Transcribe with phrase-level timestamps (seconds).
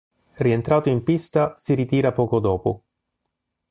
[0.33, 2.83] Rientrato in pista, si ritira poco dopo.